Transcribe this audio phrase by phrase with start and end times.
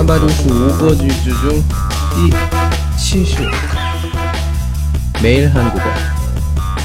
[0.00, 1.62] 三百六十五个句子중
[2.10, 2.30] 第
[2.98, 3.42] 七十
[5.22, 5.80] 매일 한국어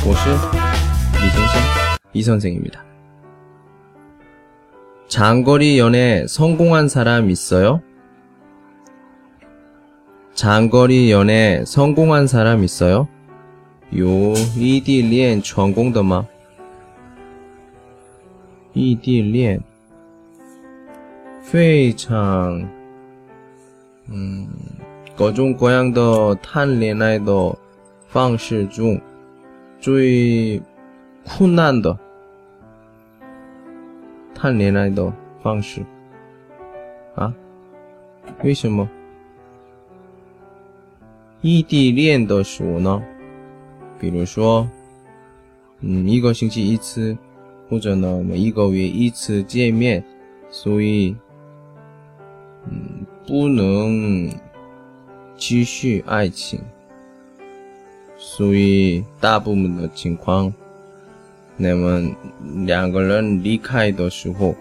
[0.05, 0.29] 我是
[1.19, 1.61] 李先生
[2.13, 2.83] 이 선생입니다.
[5.07, 7.81] 장거리 연애 성공한 사람 있어요?
[10.35, 13.07] 장거리 연애 성공한 사람 있어요?
[13.91, 16.27] 有异地恋成功的吗？
[18.73, 19.61] 异地恋
[21.43, 22.69] 非常，
[24.08, 24.46] 嗯，
[25.16, 27.58] 各种各样的谈恋爱的
[28.08, 29.00] 方式中
[29.80, 30.60] 最
[31.24, 31.98] 困难的
[34.34, 35.84] 谈恋爱的方式
[37.14, 37.34] 啊？
[38.44, 38.88] 为什么？
[41.42, 43.02] 异地恋的时候呢？
[43.98, 44.68] 比如说，
[45.80, 47.16] 嗯，一个星期一次，
[47.68, 50.04] 或者呢，每一个月一次见面，
[50.50, 51.16] 所以，
[53.26, 54.30] 不能
[55.36, 56.60] 继续爱情。
[58.16, 60.52] 所以大部分的情况，
[61.56, 62.10] 那么
[62.64, 64.54] 两个人离开的时候，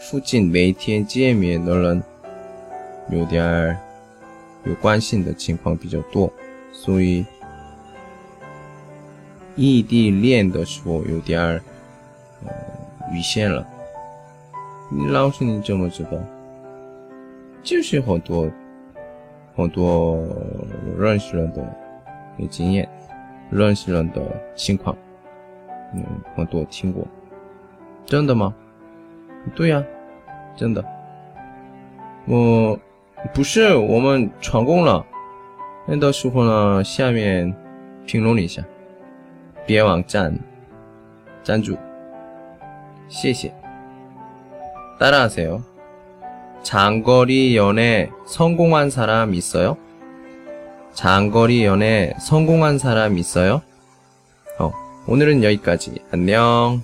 [0.00, 2.02] 附近每天见面的人
[3.10, 3.76] 有点儿
[4.64, 6.32] 有关系的情况比较多，
[6.72, 7.24] 所以。
[9.58, 11.62] 异地恋的时候有点儿，
[12.44, 12.52] 呃，
[13.10, 13.66] 遇险了。
[15.08, 16.18] 老师，你怎么知道？
[17.65, 18.49] 就是很多
[19.55, 20.19] 很多
[20.97, 21.63] 认识人的
[22.49, 22.87] 经验，
[23.49, 24.21] 认识人的
[24.55, 24.97] 情况，
[25.93, 26.03] 嗯，
[26.35, 27.05] 很多听过。
[28.05, 28.53] 真的吗？
[29.55, 29.83] 对呀，
[30.55, 30.83] 真的。
[32.25, 32.79] 我
[33.33, 35.05] 不是我们成功了，
[35.85, 37.53] 那到时候呢，下面
[38.05, 38.63] 评论一下。
[39.65, 40.33] 别网站
[41.43, 41.77] 赞助，
[43.07, 43.53] 谢谢。
[44.99, 45.61] 따라하세요
[46.66, 49.76] 장거리 연애 성공한 사람 있어요
[50.94, 53.62] 장거리 연애 성공한 사람 있어요
[54.58, 54.72] 어
[55.06, 56.82] 오늘은 여기까지 안녕